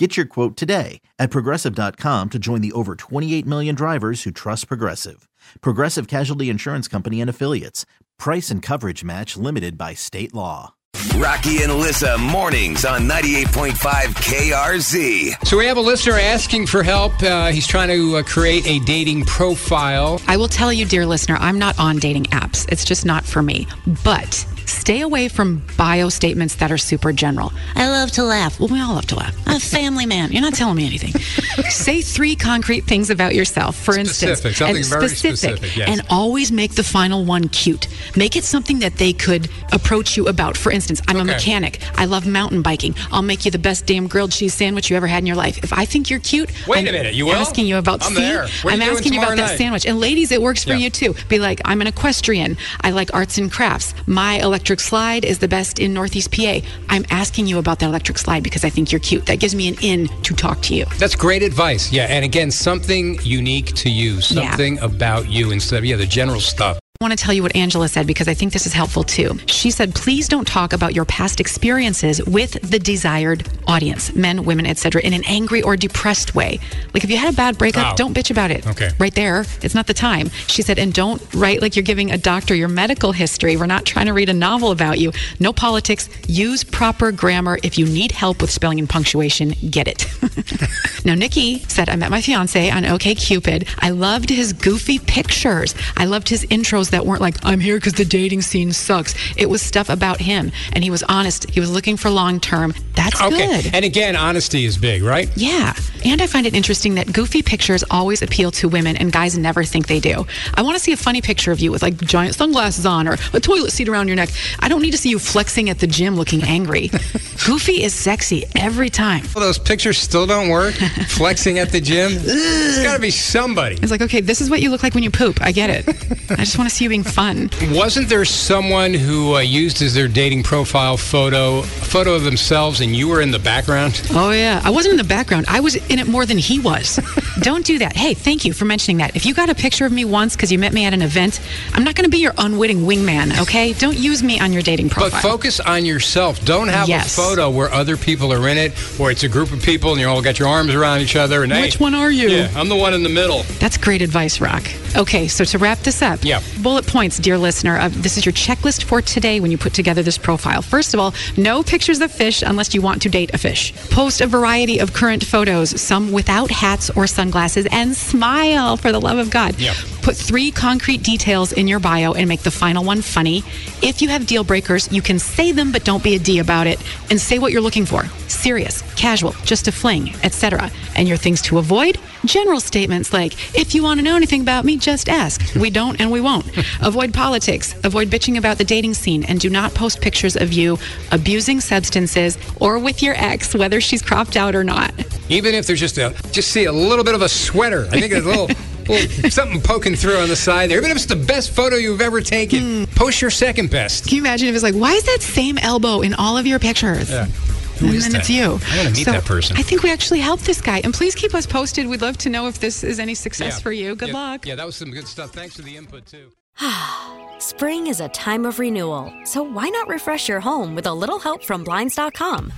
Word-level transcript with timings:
Get 0.00 0.16
your 0.16 0.24
quote 0.24 0.56
today 0.56 1.02
at 1.18 1.30
progressive.com 1.30 2.30
to 2.30 2.38
join 2.38 2.62
the 2.62 2.72
over 2.72 2.94
28 2.94 3.44
million 3.44 3.74
drivers 3.74 4.22
who 4.22 4.30
trust 4.30 4.66
Progressive. 4.66 5.28
Progressive 5.60 6.08
Casualty 6.08 6.48
Insurance 6.48 6.88
Company 6.88 7.20
and 7.20 7.28
Affiliates. 7.28 7.84
Price 8.18 8.50
and 8.50 8.62
coverage 8.62 9.04
match 9.04 9.36
limited 9.36 9.76
by 9.76 9.92
state 9.92 10.32
law. 10.32 10.72
Rocky 11.16 11.62
and 11.62 11.74
Lissa 11.74 12.16
mornings 12.18 12.84
on 12.84 13.02
98.5 13.02 13.72
KRZ. 13.74 15.46
So 15.46 15.58
we 15.58 15.66
have 15.66 15.76
a 15.76 15.82
listener 15.82 16.18
asking 16.18 16.66
for 16.66 16.82
help. 16.82 17.12
Uh, 17.22 17.48
he's 17.48 17.66
trying 17.66 17.88
to 17.88 18.16
uh, 18.16 18.22
create 18.22 18.66
a 18.66 18.78
dating 18.80 19.24
profile. 19.26 20.20
I 20.26 20.36
will 20.36 20.48
tell 20.48 20.72
you, 20.72 20.84
dear 20.86 21.04
listener, 21.06 21.36
I'm 21.40 21.58
not 21.58 21.78
on 21.78 21.98
dating 21.98 22.24
apps. 22.24 22.66
It's 22.72 22.84
just 22.84 23.04
not 23.04 23.24
for 23.24 23.42
me. 23.42 23.66
But 24.02 24.46
stay 24.90 25.02
away 25.02 25.28
from 25.28 25.62
bio 25.76 26.08
statements 26.08 26.56
that 26.56 26.72
are 26.72 26.76
super 26.78 27.12
general. 27.12 27.52
I 27.76 27.88
love 27.88 28.10
to 28.12 28.24
laugh. 28.24 28.58
Well, 28.58 28.68
we 28.70 28.80
all 28.80 28.94
love 28.94 29.06
to 29.06 29.14
laugh. 29.14 29.36
I'm 29.46 29.58
a 29.58 29.60
family 29.60 30.04
man. 30.04 30.32
You're 30.32 30.42
not 30.42 30.54
telling 30.54 30.74
me 30.74 30.84
anything. 30.84 31.12
Say 31.70 32.00
three 32.00 32.34
concrete 32.34 32.86
things 32.86 33.08
about 33.08 33.32
yourself, 33.32 33.76
for 33.76 33.92
Specific, 33.92 34.30
instance. 34.46 34.56
something 34.56 34.76
and 34.78 34.86
very 34.86 35.08
specific, 35.08 35.76
yes. 35.76 35.88
And 35.88 36.02
always 36.10 36.50
make 36.50 36.74
the 36.74 36.82
final 36.82 37.24
one 37.24 37.46
cute. 37.50 37.86
Make 38.16 38.36
it 38.36 38.44
something 38.44 38.78
that 38.80 38.96
they 38.96 39.12
could 39.12 39.48
approach 39.72 40.16
you 40.16 40.26
about. 40.28 40.56
For 40.56 40.72
instance, 40.72 41.00
I'm 41.08 41.16
a 41.16 41.24
mechanic. 41.24 41.80
I 41.96 42.04
love 42.06 42.26
mountain 42.26 42.62
biking. 42.62 42.94
I'll 43.12 43.22
make 43.22 43.44
you 43.44 43.50
the 43.50 43.58
best 43.58 43.86
damn 43.86 44.06
grilled 44.08 44.32
cheese 44.32 44.54
sandwich 44.54 44.90
you 44.90 44.96
ever 44.96 45.06
had 45.06 45.18
in 45.22 45.26
your 45.26 45.36
life. 45.36 45.58
If 45.62 45.72
I 45.72 45.84
think 45.84 46.10
you're 46.10 46.20
cute, 46.20 46.50
Wait 46.66 46.80
I'm 46.80 46.88
a 46.88 46.92
minute, 46.92 47.14
you 47.14 47.26
will? 47.26 47.34
asking 47.34 47.66
you 47.66 47.76
about 47.76 48.04
I'm 48.04 48.14
see, 48.14 48.20
there. 48.20 48.46
What 48.62 48.74
I'm 48.74 48.82
asking 48.82 49.12
you 49.12 49.20
about 49.20 49.30
tomorrow 49.32 49.48
that 49.48 49.58
sandwich. 49.58 49.86
And 49.86 50.00
ladies, 50.00 50.32
it 50.32 50.42
works 50.42 50.64
for 50.64 50.70
Yeah. 50.70 50.76
you 50.78 50.90
too. 50.90 51.14
Be 51.28 51.38
like, 51.38 51.60
I'm 51.64 51.80
an 51.80 51.86
equestrian. 51.86 52.56
I 52.80 52.90
like 52.90 53.12
arts 53.14 53.38
and 53.38 53.50
crafts. 53.50 53.94
My 54.06 54.34
electric 54.40 54.80
slide 54.80 55.24
is 55.24 55.38
the 55.38 55.48
best 55.48 55.78
in 55.78 55.94
Northeast 55.94 56.32
PA. 56.32 56.60
I'm 56.88 57.04
asking 57.10 57.46
you 57.46 57.58
about 57.58 57.78
that 57.80 57.86
electric 57.86 58.18
slide 58.18 58.42
because 58.42 58.64
I 58.64 58.70
think 58.70 58.90
you're 58.90 58.98
cute. 59.00 59.26
That 59.26 59.38
gives 59.38 59.54
me 59.54 59.68
an 59.68 59.76
in 59.82 60.08
to 60.22 60.34
talk 60.34 60.60
to 60.62 60.74
you. 60.74 60.86
That's 60.98 61.14
great 61.14 61.42
advice. 61.42 61.92
Yeah, 61.92 62.06
and 62.06 62.24
again, 62.24 62.50
something 62.50 63.18
unique 63.22 63.66
to 63.76 63.90
you, 63.90 64.20
something 64.20 64.78
about 64.80 65.28
you 65.30 65.52
instead 65.52 65.78
of 65.78 65.84
yeah 65.84 65.96
the 65.96 66.06
general 66.06 66.40
stuff. 66.40 66.79
I 67.02 67.06
want 67.06 67.18
to 67.18 67.24
tell 67.24 67.32
you 67.32 67.42
what 67.42 67.56
Angela 67.56 67.88
said 67.88 68.06
because 68.06 68.28
I 68.28 68.34
think 68.34 68.52
this 68.52 68.66
is 68.66 68.74
helpful 68.74 69.04
too. 69.04 69.38
She 69.46 69.70
said, 69.70 69.94
please 69.94 70.28
don't 70.28 70.46
talk 70.46 70.74
about 70.74 70.94
your 70.94 71.06
past 71.06 71.40
experiences 71.40 72.22
with 72.26 72.60
the 72.60 72.78
desired 72.78 73.48
audience, 73.66 74.14
men, 74.14 74.44
women, 74.44 74.66
etc., 74.66 75.00
in 75.00 75.14
an 75.14 75.24
angry 75.26 75.62
or 75.62 75.78
depressed 75.78 76.34
way. 76.34 76.58
Like 76.94 77.04
if 77.04 77.10
you 77.10 77.16
had 77.16 77.32
a 77.32 77.36
bad 77.36 77.58
breakup, 77.58 77.92
Oh. 77.92 77.96
don't 77.96 78.14
bitch 78.14 78.30
about 78.30 78.50
it. 78.50 78.66
Okay. 78.66 78.90
Right 78.98 79.14
there. 79.14 79.44
It's 79.62 79.74
not 79.74 79.86
the 79.86 79.94
time. 79.94 80.30
She 80.46 80.62
said, 80.62 80.78
and 80.78 80.92
don't 80.92 81.22
write 81.34 81.62
like 81.62 81.76
you're 81.76 81.82
giving 81.82 82.10
a 82.10 82.18
doctor 82.18 82.54
your 82.54 82.68
medical 82.68 83.12
history. 83.12 83.56
We're 83.56 83.66
not 83.66 83.84
trying 83.86 84.06
to 84.06 84.12
read 84.12 84.28
a 84.28 84.34
novel 84.34 84.70
about 84.70 84.98
you. 84.98 85.12
No 85.38 85.52
politics. 85.52 86.08
Use 86.28 86.64
proper 86.64 87.12
grammar. 87.12 87.58
If 87.62 87.78
you 87.78 87.86
need 87.86 88.12
help 88.12 88.40
with 88.40 88.50
spelling 88.50 88.78
and 88.78 88.88
punctuation, 88.88 89.54
get 89.70 89.86
it. 89.88 90.06
now, 91.04 91.14
Nikki 91.14 91.60
said, 91.68 91.88
I 91.88 91.96
met 91.96 92.10
my 92.10 92.20
fiance 92.20 92.70
on 92.70 92.82
OKCupid. 92.84 93.68
I 93.78 93.90
loved 93.90 94.28
his 94.30 94.52
goofy 94.52 94.98
pictures. 94.98 95.74
I 95.96 96.04
loved 96.04 96.28
his 96.28 96.44
intros 96.46 96.90
that 96.90 97.06
weren't 97.06 97.20
like, 97.20 97.36
I'm 97.44 97.60
here 97.60 97.76
because 97.76 97.94
the 97.94 98.04
dating 98.04 98.42
scene 98.42 98.72
sucks. 98.72 99.14
It 99.36 99.48
was 99.48 99.62
stuff 99.62 99.88
about 99.88 100.20
him. 100.20 100.52
And 100.72 100.84
he 100.84 100.90
was 100.90 101.02
honest. 101.04 101.48
He 101.50 101.60
was 101.60 101.70
looking 101.70 101.96
for 101.96 102.10
long 102.10 102.40
term. 102.40 102.74
That's 102.94 103.20
Okay, 103.20 103.62
good. 103.62 103.74
and 103.74 103.84
again, 103.84 104.16
honesty 104.16 104.64
is 104.64 104.76
big, 104.76 105.02
right? 105.02 105.28
Yeah. 105.36 105.74
And 106.04 106.22
I 106.22 106.26
find 106.26 106.46
it 106.46 106.54
interesting 106.54 106.94
that 106.94 107.12
goofy 107.12 107.42
pictures 107.42 107.84
always 107.90 108.22
appeal 108.22 108.50
to 108.52 108.68
women 108.68 108.96
and 108.96 109.12
guys 109.12 109.36
never 109.36 109.64
think 109.64 109.86
they 109.86 110.00
do. 110.00 110.26
I 110.54 110.62
want 110.62 110.76
to 110.76 110.82
see 110.82 110.92
a 110.92 110.96
funny 110.96 111.20
picture 111.20 111.52
of 111.52 111.60
you 111.60 111.70
with 111.70 111.82
like 111.82 111.96
giant 111.98 112.34
sunglasses 112.34 112.86
on 112.86 113.06
or 113.06 113.16
a 113.32 113.40
toilet 113.40 113.70
seat 113.72 113.88
around 113.88 114.08
your 114.08 114.16
neck. 114.16 114.30
I 114.60 114.68
don't 114.68 114.82
need 114.82 114.92
to 114.92 114.98
see 114.98 115.10
you 115.10 115.18
flexing 115.18 115.68
at 115.68 115.78
the 115.78 115.86
gym 115.86 116.16
looking 116.16 116.42
angry. 116.42 116.90
goofy 117.46 117.82
is 117.82 117.94
sexy 117.94 118.44
every 118.56 118.90
time. 118.90 119.22
Well, 119.34 119.44
those 119.44 119.58
pictures 119.58 119.98
still 119.98 120.26
don't 120.26 120.48
work. 120.48 120.74
Flexing 121.08 121.58
at 121.58 121.70
the 121.70 121.80
gym. 121.80 122.12
It's 122.14 122.82
got 122.82 122.94
to 122.94 123.00
be 123.00 123.10
somebody. 123.10 123.76
It's 123.76 123.90
like, 123.90 124.02
okay, 124.02 124.20
this 124.20 124.40
is 124.40 124.50
what 124.50 124.60
you 124.60 124.70
look 124.70 124.82
like 124.82 124.94
when 124.94 125.02
you 125.02 125.10
poop. 125.10 125.40
I 125.42 125.52
get 125.52 125.70
it. 125.70 125.88
I 126.30 126.36
just 126.44 126.58
want 126.58 126.68
to 126.70 126.74
see 126.74 126.84
you 126.84 126.88
being 126.90 127.02
fun. 127.02 127.50
Wasn't 127.72 128.08
there 128.08 128.24
someone 128.24 128.92
who 128.94 129.34
uh, 129.36 129.40
used 129.40 129.82
as 129.82 129.94
their 129.94 130.08
dating 130.08 130.42
profile 130.42 130.96
photo 130.96 131.58
a 131.60 131.62
photo 131.62 132.14
of 132.14 132.22
themselves, 132.24 132.80
and 132.80 132.94
you 132.94 133.08
were 133.08 133.20
in 133.20 133.30
the 133.30 133.38
background? 133.38 134.00
Oh, 134.12 134.30
yeah. 134.30 134.60
I 134.64 134.70
wasn't 134.70 134.92
in 134.92 134.98
the 134.98 135.04
background. 135.04 135.46
I 135.48 135.60
was 135.60 135.74
in 135.90 135.98
it 135.98 136.06
more 136.06 136.26
than 136.26 136.38
he 136.38 136.58
was. 136.60 136.98
Don't 137.40 137.64
do 137.64 137.78
that. 137.78 137.96
Hey, 137.96 138.14
thank 138.14 138.44
you 138.44 138.52
for 138.52 138.64
mentioning 138.64 138.98
that. 138.98 139.16
If 139.16 139.24
you 139.26 139.34
got 139.34 139.48
a 139.50 139.54
picture 139.54 139.86
of 139.86 139.92
me 139.92 140.04
once 140.04 140.36
because 140.36 140.52
you 140.52 140.58
met 140.58 140.72
me 140.72 140.84
at 140.84 140.92
an 140.94 141.02
event, 141.02 141.40
I'm 141.74 141.84
not 141.84 141.94
going 141.94 142.04
to 142.04 142.10
be 142.10 142.18
your 142.18 142.34
unwitting 142.38 142.80
wingman, 142.80 143.40
okay? 143.42 143.72
Don't 143.72 143.96
use 143.98 144.22
me 144.22 144.38
on 144.40 144.52
your 144.52 144.62
dating 144.62 144.90
profile. 144.90 145.10
But 145.10 145.20
focus 145.22 145.58
on 145.60 145.84
yourself. 145.84 146.44
Don't 146.44 146.68
have 146.68 146.88
Yes. 146.88 147.06
a 147.16 147.20
photo 147.20 147.29
where 147.38 147.70
other 147.72 147.96
people 147.96 148.32
are 148.32 148.48
in 148.48 148.58
it, 148.58 148.72
where 148.98 149.10
it's 149.10 149.22
a 149.22 149.28
group 149.28 149.52
of 149.52 149.62
people 149.62 149.92
and 149.92 150.00
you 150.00 150.08
all 150.08 150.22
got 150.22 150.38
your 150.38 150.48
arms 150.48 150.74
around 150.74 151.00
each 151.00 151.16
other. 151.16 151.42
And 151.44 151.52
Which 151.52 151.74
hey, 151.76 151.84
one 151.84 151.94
are 151.94 152.10
you? 152.10 152.28
Yeah, 152.28 152.50
I'm 152.56 152.68
the 152.68 152.76
one 152.76 152.94
in 152.94 153.02
the 153.02 153.08
middle. 153.08 153.42
That's 153.58 153.76
great 153.76 154.02
advice, 154.02 154.40
Rock. 154.40 154.64
Okay, 154.96 155.28
so 155.28 155.44
to 155.44 155.58
wrap 155.58 155.78
this 155.80 156.02
up, 156.02 156.18
Yeah. 156.24 156.40
bullet 156.62 156.86
points, 156.86 157.18
dear 157.18 157.38
listener. 157.38 157.78
Uh, 157.78 157.88
this 157.92 158.16
is 158.16 158.26
your 158.26 158.32
checklist 158.32 158.82
for 158.84 159.00
today 159.00 159.38
when 159.40 159.50
you 159.50 159.58
put 159.58 159.72
together 159.74 160.02
this 160.02 160.18
profile. 160.18 160.62
First 160.62 160.94
of 160.94 161.00
all, 161.00 161.14
no 161.36 161.62
pictures 161.62 162.00
of 162.00 162.10
fish 162.10 162.42
unless 162.42 162.74
you 162.74 162.82
want 162.82 163.02
to 163.02 163.08
date 163.08 163.30
a 163.32 163.38
fish. 163.38 163.72
Post 163.90 164.20
a 164.20 164.26
variety 164.26 164.78
of 164.80 164.92
current 164.92 165.24
photos, 165.24 165.80
some 165.80 166.10
without 166.12 166.50
hats 166.50 166.90
or 166.90 167.06
sunglasses, 167.06 167.66
and 167.70 167.94
smile 167.94 168.76
for 168.76 168.90
the 168.92 169.00
love 169.00 169.18
of 169.18 169.30
God. 169.30 169.54
Yeah. 169.58 169.74
Put 170.02 170.16
three 170.16 170.50
concrete 170.50 171.02
details 171.02 171.52
in 171.52 171.68
your 171.68 171.78
bio 171.80 172.12
and 172.12 172.28
make 172.28 172.40
the 172.40 172.50
final 172.50 172.84
one 172.84 173.02
funny. 173.02 173.38
If 173.82 174.00
you 174.00 174.08
have 174.08 174.26
deal 174.26 174.44
breakers, 174.44 174.90
you 174.92 175.02
can 175.02 175.18
say 175.18 175.52
them, 175.52 175.72
but 175.72 175.84
don't 175.84 176.02
be 176.02 176.14
a 176.14 176.18
D 176.18 176.38
about 176.38 176.66
it. 176.66 176.80
And 177.10 177.20
say 177.20 177.38
what 177.38 177.52
you're 177.52 177.60
looking 177.60 177.86
for 177.86 178.04
serious, 178.28 178.82
casual, 178.94 179.32
just 179.44 179.68
a 179.68 179.72
fling, 179.72 180.14
etc. 180.22 180.70
And 180.94 181.06
your 181.06 181.16
things 181.16 181.42
to 181.42 181.58
avoid 181.58 181.98
general 182.24 182.60
statements 182.60 183.12
like, 183.12 183.32
if 183.56 183.74
you 183.74 183.82
want 183.82 183.98
to 183.98 184.04
know 184.04 184.16
anything 184.16 184.40
about 184.40 184.64
me, 184.64 184.76
just 184.76 185.08
ask. 185.08 185.42
We 185.54 185.70
don't 185.70 186.00
and 186.00 186.10
we 186.10 186.20
won't. 186.20 186.46
avoid 186.80 187.12
politics, 187.12 187.74
avoid 187.84 188.08
bitching 188.08 188.38
about 188.38 188.58
the 188.58 188.64
dating 188.64 188.94
scene, 188.94 189.24
and 189.24 189.40
do 189.40 189.50
not 189.50 189.74
post 189.74 190.00
pictures 190.00 190.36
of 190.36 190.52
you 190.52 190.78
abusing 191.12 191.60
substances 191.60 192.38
or 192.60 192.78
with 192.78 193.02
your 193.02 193.14
ex, 193.16 193.54
whether 193.54 193.80
she's 193.80 194.02
cropped 194.02 194.36
out 194.36 194.54
or 194.54 194.64
not. 194.64 194.92
Even 195.28 195.54
if 195.54 195.66
there's 195.66 195.80
just 195.80 195.98
a 195.98 196.14
just 196.32 196.50
see 196.50 196.64
a 196.64 196.72
little 196.72 197.04
bit 197.04 197.14
of 197.14 197.22
a 197.22 197.28
sweater. 197.28 197.86
I 197.86 198.00
think 198.00 198.12
it's 198.12 198.24
a 198.24 198.28
little, 198.28 198.46
little 198.46 198.64
something 199.30 199.60
poking 199.60 199.94
through 199.96 200.16
on 200.16 200.28
the 200.28 200.36
side 200.36 200.70
there. 200.70 200.78
Even 200.78 200.90
if 200.90 200.96
it's 200.96 201.06
the 201.06 201.16
best 201.16 201.50
photo 201.50 201.76
you've 201.76 202.00
ever 202.00 202.20
taken, 202.20 202.84
hmm. 202.84 202.94
post 202.94 203.20
your 203.20 203.30
second 203.30 203.70
best. 203.70 204.04
Can 204.06 204.16
you 204.16 204.22
imagine 204.22 204.48
if 204.48 204.54
it's 204.54 204.64
like, 204.64 204.74
why 204.74 204.92
is 204.92 205.04
that 205.04 205.20
same 205.20 205.58
elbow 205.58 206.00
in 206.00 206.14
all 206.14 206.36
of 206.36 206.46
your 206.46 206.58
pictures? 206.58 207.10
Yeah. 207.10 207.26
Who 207.26 207.86
and 207.86 207.94
is 207.94 208.02
then 208.04 208.12
that? 208.12 208.18
it's 208.20 208.30
you. 208.30 208.44
I 208.44 208.46
want 208.48 208.60
to 208.88 208.94
meet 208.94 209.04
So, 209.06 209.12
that 209.12 209.24
person. 209.24 209.56
I 209.56 209.62
think 209.62 209.82
we 209.82 209.90
actually 209.90 210.20
helped 210.20 210.44
this 210.44 210.60
guy. 210.60 210.80
And 210.84 210.92
please 210.92 211.14
keep 211.14 211.34
us 211.34 211.46
posted. 211.46 211.86
We'd 211.86 212.02
love 212.02 212.18
to 212.18 212.28
know 212.28 212.46
if 212.46 212.58
this 212.60 212.84
is 212.84 212.98
any 212.98 213.14
success 213.14 213.54
Yeah. 213.54 213.62
for 213.62 213.72
you. 213.72 213.96
Good 213.96 214.08
Yeah. 214.08 214.14
luck. 214.14 214.46
Yeah, 214.46 214.54
that 214.56 214.66
was 214.66 214.76
some 214.76 214.90
good 214.90 215.08
stuff. 215.08 215.32
Thanks 215.32 215.56
for 215.56 215.62
the 215.62 215.76
input 215.76 216.04
too. 216.06 216.30
Spring 217.38 217.86
is 217.86 218.00
a 218.00 218.08
time 218.10 218.44
of 218.44 218.58
renewal, 218.58 219.10
so 219.24 219.42
why 219.42 219.68
not 219.70 219.88
refresh 219.88 220.28
your 220.28 220.40
home 220.40 220.74
with 220.74 220.86
a 220.86 220.92
little 220.92 221.18
help 221.18 221.42
from 221.42 221.64
Blinds.com? 221.64 222.52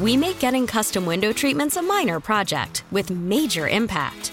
We 0.00 0.16
make 0.16 0.40
getting 0.40 0.66
custom 0.66 1.06
window 1.06 1.32
treatments 1.32 1.76
a 1.76 1.82
minor 1.82 2.18
project 2.18 2.82
with 2.90 3.10
major 3.10 3.68
impact. 3.68 4.32